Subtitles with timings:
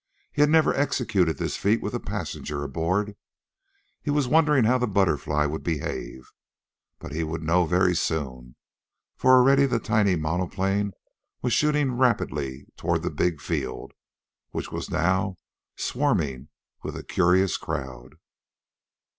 [0.31, 3.15] He had never executed this feat with a passenger aboard.
[4.01, 6.31] He was wondering how the BUTTERFLY would behave.
[6.97, 8.55] But he would know very soon,
[9.15, 10.93] for already the tiny monoplane
[11.43, 13.91] was shooting rapidly toward the big field,
[14.49, 15.35] which was now
[15.75, 16.47] swarming
[16.81, 18.15] with a curious crowd.